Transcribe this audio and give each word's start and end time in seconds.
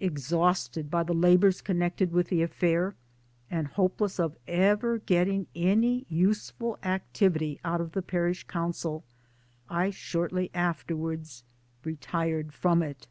Exhausted 0.00 0.90
by 0.90 1.02
the 1.02 1.14
labours 1.14 1.62
connected 1.62 2.12
with 2.12 2.28
the 2.28 2.42
affair, 2.42 2.94
and 3.50 3.66
hopeless 3.68 4.20
of 4.20 4.36
ever 4.46 4.98
getting 4.98 5.46
any 5.54 6.04
useful 6.10 6.78
activity 6.82 7.58
out 7.64 7.80
of 7.80 7.92
the 7.92 8.02
P.C., 8.02 8.52
I 9.70 9.88
shortly 9.88 10.50
afterwards 10.52 11.42
retired 11.84 12.52
from 12.52 12.82
it. 12.82 13.08